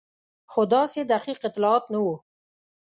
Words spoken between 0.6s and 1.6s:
داسې دقیق